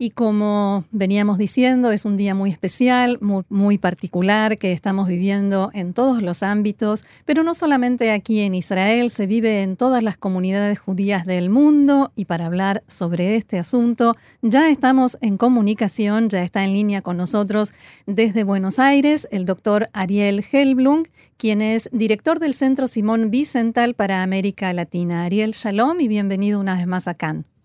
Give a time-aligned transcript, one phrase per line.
[0.00, 5.92] Y como veníamos diciendo, es un día muy especial, muy, particular, que estamos viviendo en
[5.92, 10.78] todos los ámbitos, pero no solamente aquí en Israel, se vive en todas las comunidades
[10.78, 12.12] judías del mundo.
[12.14, 17.16] Y para hablar sobre este asunto, ya estamos en comunicación, ya está en línea con
[17.16, 17.74] nosotros
[18.06, 21.02] desde Buenos Aires el doctor Ariel Helblum,
[21.36, 25.24] quien es director del Centro Simón Vicental para América Latina.
[25.24, 27.57] Ariel, shalom y bienvenido una vez más a Cannes.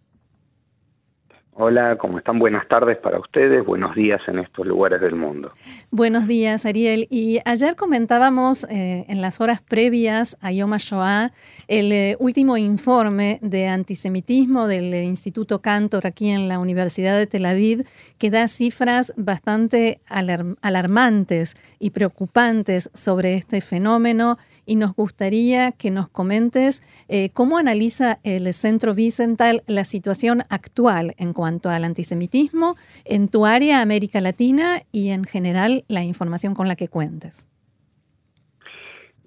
[1.55, 2.39] Hola, ¿cómo están?
[2.39, 5.51] Buenas tardes para ustedes, buenos días en estos lugares del mundo.
[5.91, 7.05] Buenos días, Ariel.
[7.11, 11.31] Y ayer comentábamos eh, en las horas previas a Yom HaShoah
[11.67, 17.45] el eh, último informe de antisemitismo del Instituto Cantor aquí en la Universidad de Tel
[17.45, 17.85] Aviv,
[18.17, 26.09] que da cifras bastante alarmantes y preocupantes sobre este fenómeno y nos gustaría que nos
[26.09, 33.27] comentes eh, cómo analiza el Centro Vicental la situación actual en cuanto al antisemitismo en
[33.27, 37.47] tu área América Latina y en general la información con la que cuentes.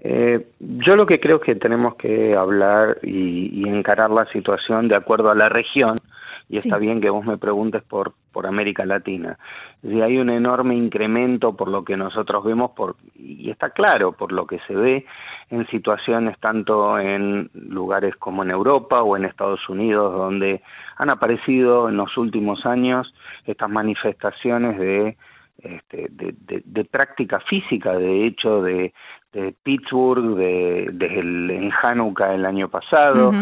[0.01, 4.89] Eh, yo lo que creo es que tenemos que hablar y, y encarar la situación
[4.89, 6.01] de acuerdo a la región
[6.49, 9.37] y está bien que vos me preguntes por, por América Latina.
[9.83, 14.31] Si hay un enorme incremento por lo que nosotros vemos, por, y está claro, por
[14.31, 15.07] lo que se ve
[15.51, 20.63] en situaciones tanto en lugares como en Europa o en Estados Unidos, donde
[20.97, 23.13] han aparecido en los últimos años
[23.45, 25.17] estas manifestaciones de,
[25.59, 28.93] este, de, práctica física, de hecho, de,
[29.33, 33.33] de Pittsburgh, de, de en Hanukkah el año pasado,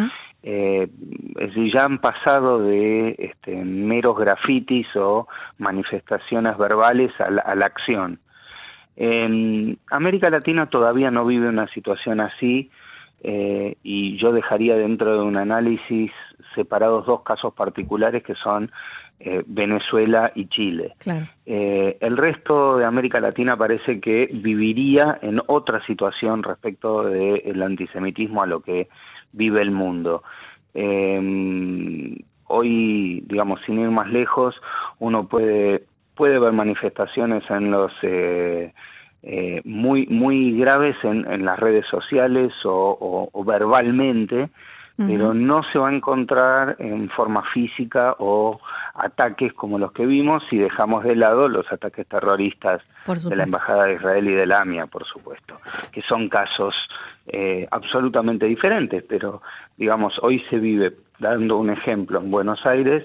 [0.42, 0.88] eh,
[1.72, 8.18] ya han pasado de este, meros grafitis o manifestaciones verbales a la, acción.
[8.96, 12.70] En América Latina todavía no vive una situación así
[13.22, 16.12] eh, y yo dejaría dentro de un análisis
[16.54, 18.70] separados dos casos particulares que son
[19.20, 20.94] eh, Venezuela y Chile.
[21.46, 28.42] Eh, el resto de América Latina parece que viviría en otra situación respecto del antisemitismo
[28.42, 28.88] a lo que
[29.32, 30.22] vive el mundo.
[30.74, 34.54] Eh, hoy, digamos, sin ir más lejos,
[34.98, 37.92] uno puede, puede ver manifestaciones en los...
[38.02, 38.72] Eh,
[39.26, 44.50] eh, muy muy graves en, en, las redes sociales o, o, verbalmente,
[44.98, 48.60] pero no se va a encontrar en forma física o
[48.92, 53.84] ataques como los que vimos si dejamos de lado los ataques terroristas de la Embajada
[53.84, 55.58] de Israel y de la AMIA, por supuesto,
[55.90, 56.74] que son casos
[57.26, 59.42] eh, absolutamente diferentes, pero
[59.76, 63.04] digamos, hoy se vive, dando un ejemplo, en Buenos Aires,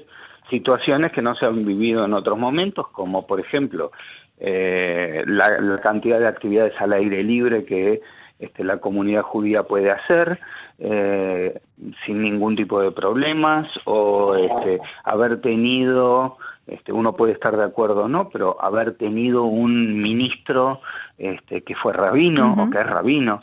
[0.49, 3.91] situaciones que no se han vivido en otros momentos, como por ejemplo
[4.39, 8.01] eh, la, cantidad de actividades al aire libre que
[8.39, 10.39] este, la comunidad judía puede hacer
[10.79, 11.59] eh,
[12.05, 16.37] sin ningún tipo de problemas o este, haber tenido
[16.67, 20.81] este, uno puede estar de acuerdo o no, pero haber tenido un ministro
[21.17, 23.41] este, que fue rabino o que es rabino,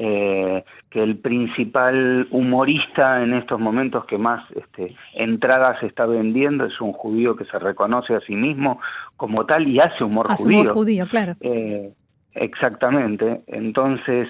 [0.00, 6.80] eh, que el principal humorista en estos momentos que más este, entradas está vendiendo es
[6.80, 8.80] un judío que se reconoce a sí mismo
[9.16, 10.60] como tal y hace humor hace judío.
[10.60, 11.32] Humor judío, claro.
[11.40, 11.92] Eh,
[12.34, 13.42] exactamente.
[13.48, 14.28] Entonces,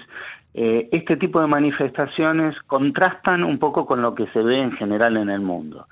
[0.55, 5.17] eh, este tipo de manifestaciones contrastan un poco con lo que se ve en general
[5.17, 5.85] en el mundo.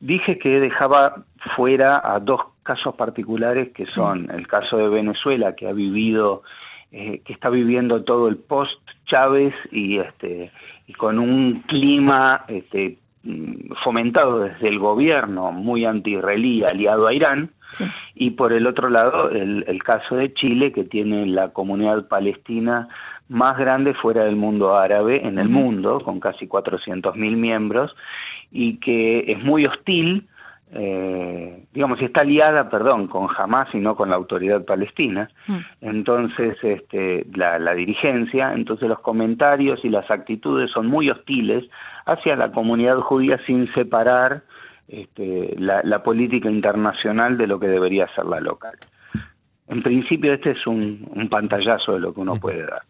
[0.00, 1.22] Dije que dejaba
[1.54, 6.42] fuera a dos casos particulares que son el caso de Venezuela, que ha vivido
[6.92, 10.52] eh, que está viviendo todo el post Chávez y este
[10.86, 17.50] y con un clima este, mm, fomentado desde el gobierno muy anti-israelí aliado a Irán.
[18.14, 22.88] Y por el otro lado el, el caso de Chile que tiene la comunidad palestina
[23.30, 27.96] más grande fuera del mundo árabe en el mundo con casi 400.000 miembros
[28.50, 30.28] y que es muy hostil
[30.74, 35.28] eh, digamos, está aliada, perdón, con Hamas y no con la autoridad palestina.
[35.46, 35.58] Mm.
[35.82, 41.64] Entonces, este, la, dirigencia, entonces los comentarios y las actitudes son muy hostiles
[42.06, 44.44] hacia la comunidad judía sin separar
[44.88, 48.74] este, la, política internacional de lo que debería ser la local.
[49.68, 52.82] En principio, este es un, pantallazo de lo que uno puede dar.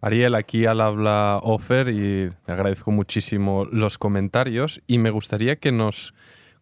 [0.00, 6.14] Ariel, aquí al habla Ofer y agradezco muchísimo los comentarios y me gustaría que nos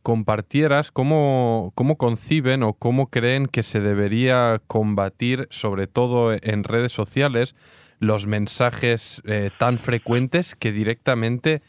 [0.06, 6.92] compartieras cómo, cómo conciben o cómo creen que se debería combatir, sobre todo en redes
[6.92, 7.56] sociales,
[7.98, 11.60] los mensajes eh, tan frecuentes que directamente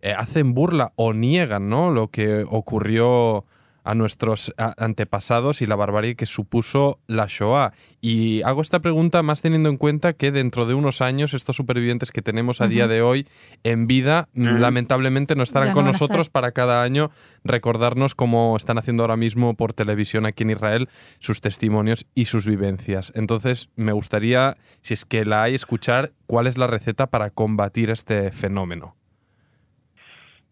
[0.00, 1.90] eh, hacen burla o niegan ¿no?
[1.90, 3.44] lo que ocurrió
[3.84, 7.72] a nuestros antepasados y la barbarie que supuso la Shoah.
[8.00, 12.12] Y hago esta pregunta más teniendo en cuenta que dentro de unos años estos supervivientes
[12.12, 13.26] que tenemos a día de hoy
[13.64, 17.10] en vida lamentablemente no estarán con nosotros para cada año
[17.44, 20.88] recordarnos como están haciendo ahora mismo por televisión aquí en Israel
[21.18, 23.12] sus testimonios y sus vivencias.
[23.14, 27.90] Entonces me gustaría, si es que la hay, escuchar cuál es la receta para combatir
[27.90, 28.96] este fenómeno.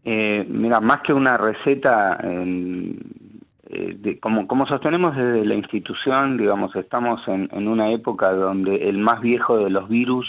[0.04, 7.20] Eh, mira, más que una receta, eh, como, como sostenemos desde la institución, digamos, estamos
[7.28, 10.26] en, una época donde el más viejo de los virus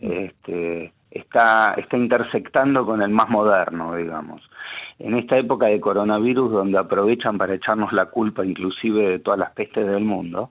[0.00, 4.42] este, está, está intersectando con el más moderno, digamos.
[4.98, 9.52] En esta época de coronavirus, donde aprovechan para echarnos la culpa inclusive de todas las
[9.52, 10.50] pestes del mundo,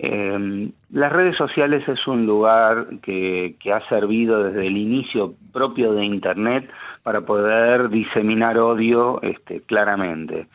[0.00, 5.92] eh, las redes sociales es un lugar que, que, ha servido desde el inicio propio
[5.92, 6.70] de Internet
[7.02, 10.46] para poder diseminar odio este, claramente.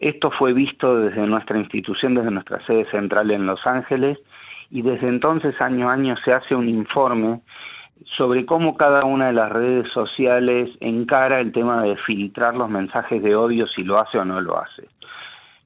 [0.00, 4.18] Esto fue visto desde nuestra institución, desde nuestra sede central en Los Ángeles,
[4.70, 7.40] y desde entonces año a año se hace un informe
[8.16, 13.22] sobre cómo cada una de las redes sociales encara el tema de filtrar los mensajes
[13.22, 14.88] de odio, si lo hace o no lo hace.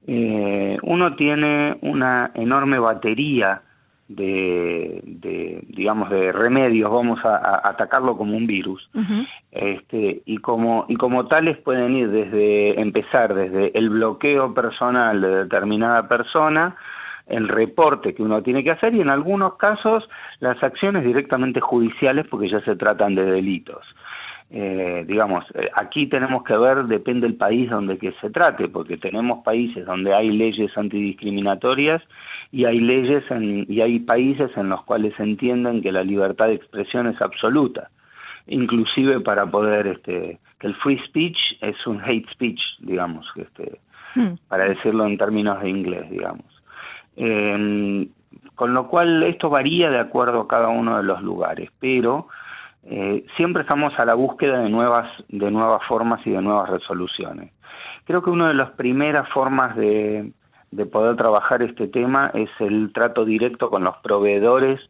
[0.07, 3.63] Eh, uno tiene una enorme batería
[4.09, 6.91] de, digamos de remedios.
[6.91, 8.89] Vamos a, atacarlo como un virus.
[9.51, 15.29] Este y como y como tales pueden ir desde empezar desde el bloqueo personal de
[15.45, 16.77] determinada persona
[17.27, 20.09] el reporte que uno tiene que hacer y en algunos casos
[20.41, 23.87] las acciones directamente judiciales porque ya se tratan de delitos
[24.55, 28.99] eh, digamos, eh, aquí tenemos que ver, depende del país donde que se trate, porque
[28.99, 32.03] tenemos países donde hay leyes antidiscriminatorias
[32.51, 36.55] y hay leyes en, y hay países en los cuales entienden que la libertad de
[36.55, 37.89] expresión es absoluta,
[38.47, 43.81] inclusive para poder, este, que el free speech es un hate speech, digamos, este,
[44.17, 44.35] hmm.
[44.49, 46.45] para decirlo en términos de inglés, digamos.
[47.17, 48.07] Em,
[48.55, 52.29] con lo cual esto varía de acuerdo a cada uno de los lugares, pero
[52.85, 57.53] eh, siempre estamos a la búsqueda de nuevas, de nuevas formas y de nuevas resoluciones.
[58.05, 60.33] Creo que una de las primeras formas de,
[60.71, 64.81] de poder trabajar este tema es el trato directo con los proveedores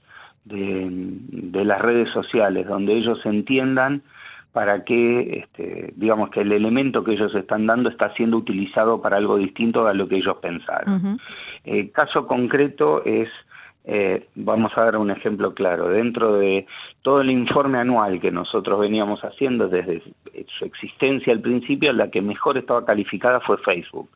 [0.44, 4.02] de, de las redes sociales, donde ellos entiendan
[4.52, 9.16] para que, este, digamos, que el elemento que ellos están dando está siendo utilizado para
[9.16, 11.18] algo distinto a lo que ellos pensaron.
[11.64, 13.28] El caso concreto es
[13.84, 15.88] eh, vamos a dar un ejemplo claro.
[15.88, 16.66] Dentro de
[17.02, 20.02] todo el informe anual que nosotros veníamos haciendo desde
[20.58, 24.08] su existencia al principio, la que mejor estaba calificada fue Facebook.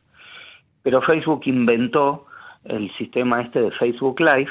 [0.83, 2.27] Pero Facebook inventó
[2.63, 4.49] el sistema este de Facebook Live,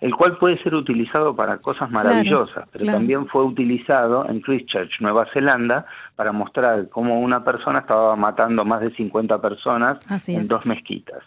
[0.00, 5.26] el cual puede ser utilizado para cosas maravillosas, pero también fue utilizado en Christchurch, Nueva
[5.32, 5.86] Zelanda,
[6.16, 9.98] para mostrar cómo una persona estaba matando más de 50 personas
[10.28, 11.22] en dos mezquitas.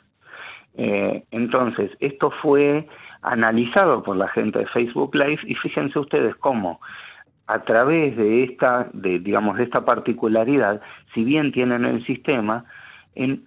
[0.75, 2.87] Eh, entonces, esto fue
[3.21, 6.79] analizado por la gente de Facebook Live y fíjense ustedes cómo
[7.49, 10.81] a través de esta, de, digamos, de esta particularidad,
[11.15, 12.63] si bien tienen el sistema,
[13.15, 13.43] en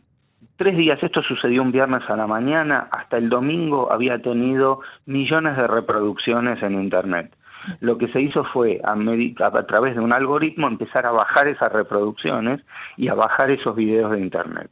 [0.57, 5.57] tres días, esto sucedió un viernes a la mañana, hasta el domingo había tenido millones
[5.57, 7.33] de reproducciones en Internet.
[7.79, 11.73] Lo que se hizo fue, a, a, través de un algoritmo, empezar a bajar esas
[11.73, 12.61] reproducciones
[12.97, 14.69] y a bajar esos videos de Internet.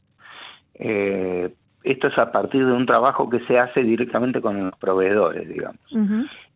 [0.75, 5.49] Eh, esto es a partir de un trabajo que se hace directamente con los proveedores,
[5.49, 5.81] digamos.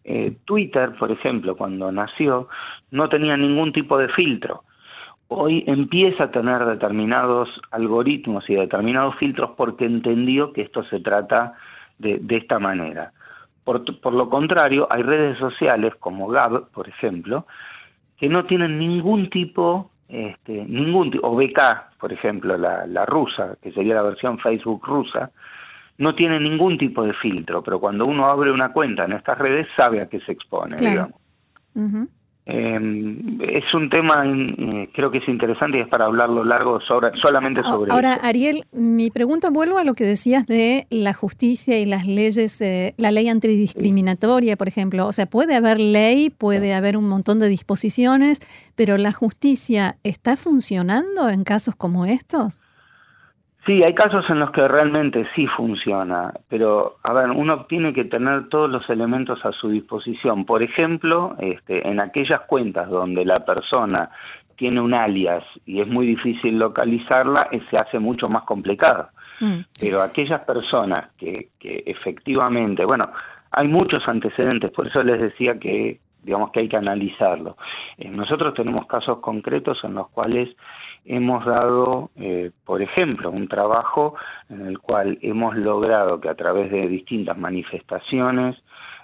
[0.05, 2.49] Eh, Twitter, por ejemplo, cuando nació,
[2.91, 4.65] no tenía ningún tipo de filtro.
[5.29, 11.55] Hoy empieza a tener determinados algoritmos y determinados filtros porque entendió que esto se trata
[11.99, 13.13] de, de esta manera.
[13.65, 17.47] Por, por lo contrario, hay redes sociales como Gab, por ejemplo,
[18.19, 23.73] que no tienen ningún tipo este, ningún o BK, por ejemplo, la, la rusa, que
[23.73, 25.31] sería la versión Facebook rusa,
[25.99, 29.67] no tiene ningún tipo de filtro, pero cuando uno abre una cuenta en estas redes
[29.77, 31.15] sabe a qué se expone, digamos.
[32.47, 37.11] Eh, es un tema, eh, creo que es interesante y es para hablarlo largo sobre,
[37.15, 41.87] solamente sobre Ahora, Ariel, mi pregunta vuelvo a lo que decías de la justicia y
[41.87, 45.07] las leyes, eh, la ley antidiscriminatoria, por ejemplo.
[45.07, 48.41] O sea, puede haber ley, puede haber un montón de disposiciones,
[48.75, 52.61] pero la justicia está funcionando en casos como estos?
[53.67, 58.05] Sí, hay casos en los que realmente sí funciona, pero a ver, uno tiene que
[58.05, 60.45] tener todos los elementos a su disposición.
[60.45, 64.11] Por ejemplo, este, en aquellas cuentas donde la persona
[64.57, 69.09] tiene un alias y es muy difícil localizarla, eh, se hace mucho más complicado.
[69.41, 69.61] Mm.
[69.81, 73.11] Pero aquellas personas que, que efectivamente, bueno,
[73.51, 77.57] hay muchos antecedentes, por eso les decía que digamos que hay que analizarlo.
[77.99, 80.49] Eh, nosotros tenemos casos concretos en los cuales
[81.05, 84.15] hemos dado, eh, por ejemplo, un trabajo
[84.49, 88.57] en el cual hemos logrado que a través de distintas manifestaciones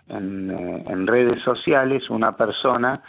[0.09, 3.03] en, en redes sociales una persona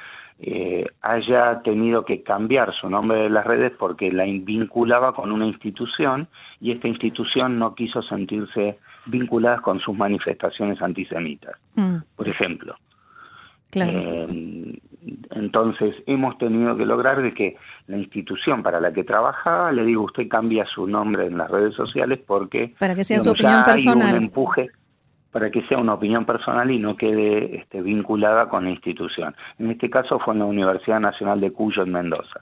[0.43, 5.45] eh, haya tenido que cambiar su nombre de las redes porque la vinculaba con una
[5.45, 6.27] institución
[6.59, 11.97] y esta institución no quiso sentirse vinculada con sus manifestaciones antisemitas, mm.
[12.15, 12.75] por ejemplo.
[13.73, 14.79] Eh,
[15.31, 20.03] entonces hemos tenido que lograr de que la institución para la que trabajaba le digo
[20.03, 24.15] usted cambia su nombre en las redes sociales porque para que sea su opinión personal
[24.15, 24.69] un empuje
[25.31, 29.33] para que sea una opinión personal y no quede este, vinculada con la institución.
[29.59, 32.41] En este caso fue en la Universidad Nacional de Cuyo en Mendoza.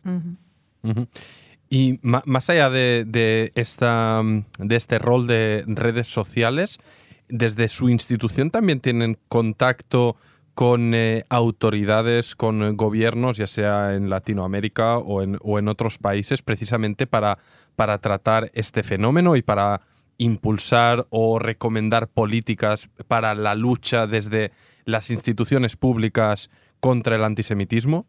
[1.70, 4.24] Y más allá de, esta,
[4.58, 6.80] de este rol de redes sociales,
[7.28, 10.16] desde su institución también tienen contacto
[10.54, 17.38] con eh, autoridades, con gobiernos, ya sea en Latinoamérica o en, otros países, precisamente para,
[17.76, 19.82] para tratar este fenómeno y para
[20.18, 24.52] impulsar o recomendar políticas para la lucha desde
[24.86, 28.06] las instituciones públicas contra el antisemitismo?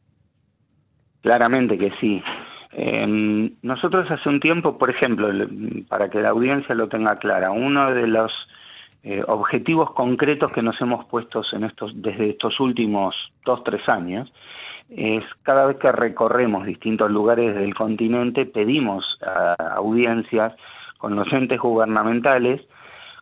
[1.22, 2.22] Claramente que sí.
[2.72, 5.28] Em, nosotros hace un tiempo, por ejemplo,
[5.88, 8.32] para que la audiencia lo tenga clara, uno de los
[9.02, 13.14] eh, objetivos concretos que nos hemos puesto en estos, desde estos últimos
[13.44, 14.32] dos, tres años,
[14.90, 20.52] es cada vez que recorremos distintos lugares del continente, pedimos a audiencias
[20.98, 22.60] con los entes gubernamentales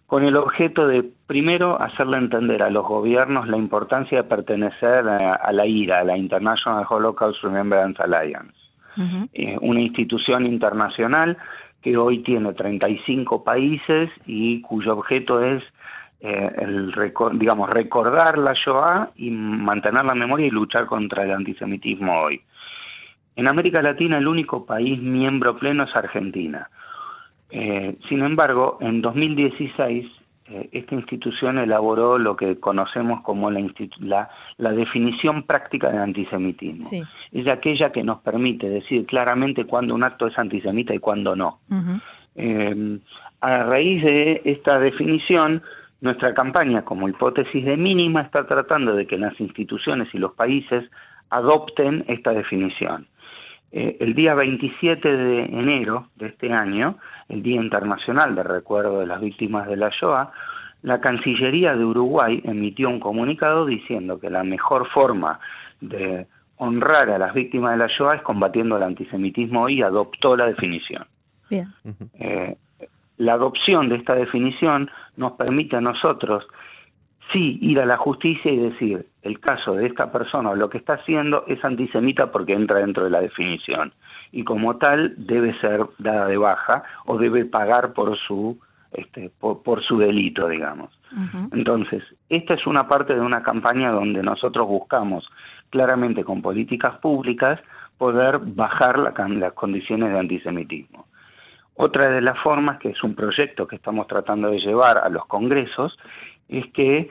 [0.09, 5.53] con el objeto de, primero, hacerle entender a los gobiernos la importancia de pertenecer a,
[5.53, 8.55] la IRA, a la International Holocaust Remembrance Alliance,
[9.35, 11.37] eh, una institución internacional
[11.83, 15.63] que hoy tiene 35 países y cuyo objeto es
[16.21, 16.93] eh, el,
[17.35, 22.41] digamos, recordar la Shoah y mantener la memoria y luchar contra el antisemitismo hoy.
[23.37, 26.69] En América Latina el único país miembro pleno es Argentina.
[27.51, 30.07] Eh, sin embargo, en 2016
[30.51, 37.07] eh, esta institución elaboró lo que conocemos como la, la, definición práctica de antisemitismo.
[37.33, 41.59] Es aquella que nos permite decir claramente cuándo un acto es antisemita y cuándo no.
[42.35, 42.99] Eh,
[43.41, 45.63] a raíz de esta definición,
[46.01, 50.91] nuestra campaña como hipótesis de mínima está tratando de que las instituciones y los países
[51.31, 53.07] adopten esta definición.
[53.71, 56.97] El día 27 de enero de este año,
[57.29, 60.33] el Día Internacional de Recuerdo de las Víctimas de la Shoah,
[60.83, 65.41] la Cancillería de Uruguay emitió un comunicado diciendo que la mejor forma
[65.81, 70.47] de honrar a las víctimas de la Shoah es combatiendo el antisemitismo y adoptó la
[70.47, 71.05] definición.
[71.51, 71.69] Bien.
[72.19, 72.57] Eh,
[73.17, 76.47] la adopción de esta definición nos permite a nosotros
[77.33, 80.79] sí ir a la justicia y decir el caso de esta persona o lo que
[80.79, 83.93] está haciendo es antisemita porque entra dentro de la definición
[84.33, 88.59] y como tal debe ser dada de baja o debe pagar por su
[88.93, 90.91] este, por, su delito, digamos.
[91.53, 95.29] Entonces, esta es una parte de una campaña donde nosotros buscamos
[95.69, 97.61] claramente con políticas públicas
[97.99, 101.07] poder bajar las condiciones de antisemitismo.
[101.75, 105.27] Otra de las formas, que es un proyecto que estamos tratando de llevar a los
[105.27, 105.99] congresos,
[106.49, 107.11] es que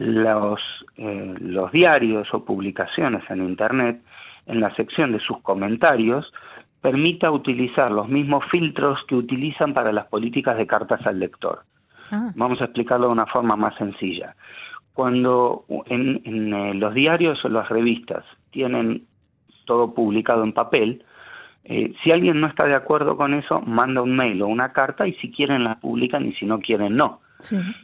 [0.00, 0.58] los,
[0.96, 4.00] eh, los diarios o publicaciones en Internet,
[4.46, 6.32] en la sección de sus comentarios,
[6.80, 11.64] permita utilizar los mismos filtros que utilizan para las políticas de cartas al lector.
[12.10, 12.32] Ah.
[12.34, 14.34] Vamos a explicarlo de una forma más sencilla.
[14.94, 19.04] Cuando en, eh, los diarios o las revistas tienen
[19.66, 21.04] todo publicado en papel,
[21.64, 25.06] eh, si alguien no está de acuerdo con eso, manda un mail o una carta
[25.06, 27.20] y si quieren la publican y si no quieren no.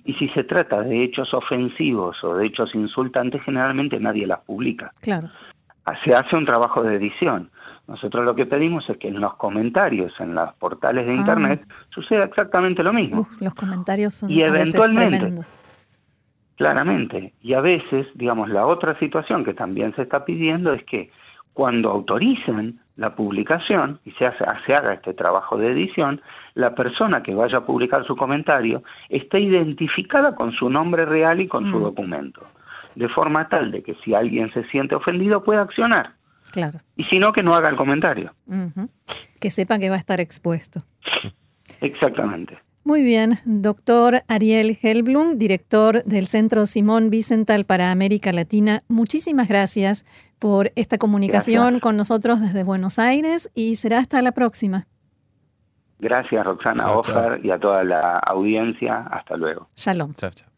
[0.04, 4.92] Y si se trata de hechos ofensivos o de hechos insultantes, generalmente nadie las publica.
[5.00, 5.28] Claro.
[6.04, 7.50] Se hace un trabajo de edición.
[7.86, 11.16] Nosotros lo que pedimos es que en los comentarios, en los portales de ah.
[11.16, 13.26] Internet, suceda exactamente lo mismo.
[13.40, 15.32] los comentarios son y eventualmente,
[16.56, 17.34] Claramente.
[17.42, 21.10] Y a veces, digamos, la otra situación que también se está pidiendo es que
[21.56, 26.20] cuando autoricen la publicación y se, hace, se haga este trabajo de edición,
[26.52, 31.48] la persona que vaya a publicar su comentario esté identificada con su nombre real y
[31.48, 31.82] con su mm.
[31.82, 32.42] documento,
[32.94, 36.12] de forma tal de que si alguien se siente ofendido pueda accionar.
[36.52, 36.80] Claro.
[36.94, 38.34] Y si no, que no haga el comentario.
[39.40, 40.80] Que sepa que va a estar expuesto.
[41.80, 42.58] Exactamente.
[42.86, 50.04] Muy bien, doctor Ariel Helblum, director del Centro Simón Vicental para América Latina, muchísimas gracias
[50.38, 54.86] por esta comunicación con nosotros desde Buenos Aires y será hasta la próxima.
[55.98, 58.98] Gracias, Roxana, Oscar y a toda la audiencia.
[59.10, 59.68] Hasta luego.
[59.74, 60.14] Shalom.
[60.14, 60.55] Chao, chao.